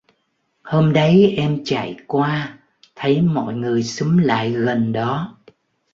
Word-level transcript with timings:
hôm 0.63 0.93
đấy 0.93 1.33
em 1.37 1.61
chạy 1.65 1.95
qua 2.07 2.57
thấy 2.95 3.21
mọi 3.21 3.53
người 3.53 3.83
xúm 3.83 4.17
lại 4.17 4.49
gần 4.51 4.91
đó 4.93 5.37